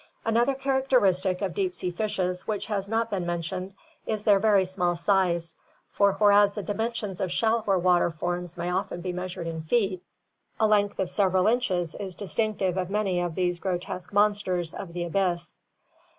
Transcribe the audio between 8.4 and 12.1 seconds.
may often be measured in feet, a length of several inches